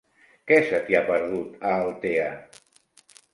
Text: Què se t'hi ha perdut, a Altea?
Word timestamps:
Què 0.51 0.55
se 0.69 0.79
t'hi 0.87 0.97
ha 0.99 1.01
perdut, 1.09 1.51
a 1.73 1.75
Altea? 1.83 2.33